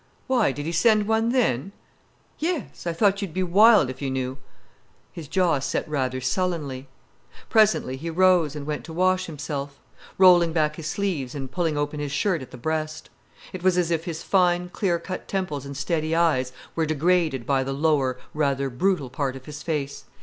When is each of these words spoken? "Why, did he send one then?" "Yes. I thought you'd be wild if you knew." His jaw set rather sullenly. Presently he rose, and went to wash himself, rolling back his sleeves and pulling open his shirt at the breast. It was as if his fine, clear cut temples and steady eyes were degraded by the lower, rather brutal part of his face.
"Why, 0.25 0.51
did 0.51 0.65
he 0.65 0.71
send 0.71 1.07
one 1.07 1.29
then?" 1.29 1.73
"Yes. 2.39 2.87
I 2.87 2.91
thought 2.93 3.21
you'd 3.21 3.35
be 3.35 3.43
wild 3.43 3.87
if 3.87 4.01
you 4.01 4.09
knew." 4.09 4.39
His 5.13 5.27
jaw 5.27 5.59
set 5.59 5.87
rather 5.87 6.19
sullenly. 6.19 6.87
Presently 7.51 7.97
he 7.97 8.09
rose, 8.09 8.55
and 8.55 8.65
went 8.65 8.83
to 8.85 8.93
wash 8.93 9.27
himself, 9.27 9.79
rolling 10.17 10.53
back 10.53 10.77
his 10.77 10.87
sleeves 10.87 11.35
and 11.35 11.51
pulling 11.51 11.77
open 11.77 11.99
his 11.99 12.11
shirt 12.11 12.41
at 12.41 12.49
the 12.49 12.57
breast. 12.57 13.11
It 13.53 13.61
was 13.61 13.77
as 13.77 13.91
if 13.91 14.05
his 14.05 14.23
fine, 14.23 14.69
clear 14.69 14.97
cut 14.97 15.27
temples 15.27 15.67
and 15.67 15.77
steady 15.77 16.15
eyes 16.15 16.51
were 16.75 16.87
degraded 16.87 17.45
by 17.45 17.63
the 17.63 17.71
lower, 17.71 18.17
rather 18.33 18.71
brutal 18.71 19.11
part 19.11 19.35
of 19.35 19.45
his 19.45 19.61
face. 19.61 20.05